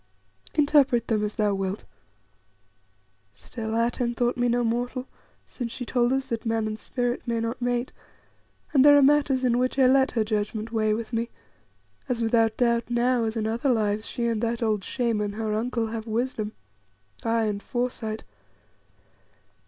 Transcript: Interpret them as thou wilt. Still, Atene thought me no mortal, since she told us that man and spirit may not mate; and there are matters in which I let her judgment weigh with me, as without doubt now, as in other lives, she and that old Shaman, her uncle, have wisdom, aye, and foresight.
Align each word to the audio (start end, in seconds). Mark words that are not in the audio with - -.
Interpret 0.55 1.09
them 1.09 1.23
as 1.23 1.35
thou 1.35 1.53
wilt. 1.53 1.83
Still, 3.33 3.75
Atene 3.75 4.15
thought 4.15 4.35
me 4.35 4.47
no 4.49 4.63
mortal, 4.63 5.07
since 5.45 5.71
she 5.71 5.85
told 5.85 6.11
us 6.11 6.25
that 6.29 6.43
man 6.43 6.65
and 6.65 6.79
spirit 6.79 7.21
may 7.27 7.39
not 7.39 7.61
mate; 7.61 7.91
and 8.73 8.83
there 8.83 8.97
are 8.97 9.03
matters 9.03 9.43
in 9.45 9.59
which 9.59 9.77
I 9.77 9.85
let 9.85 10.09
her 10.13 10.23
judgment 10.23 10.71
weigh 10.71 10.95
with 10.95 11.13
me, 11.13 11.29
as 12.09 12.19
without 12.19 12.57
doubt 12.57 12.89
now, 12.89 13.25
as 13.25 13.37
in 13.37 13.45
other 13.45 13.69
lives, 13.69 14.07
she 14.07 14.25
and 14.25 14.41
that 14.41 14.63
old 14.63 14.83
Shaman, 14.83 15.33
her 15.33 15.53
uncle, 15.53 15.85
have 15.91 16.07
wisdom, 16.07 16.53
aye, 17.23 17.43
and 17.45 17.61
foresight. 17.61 18.23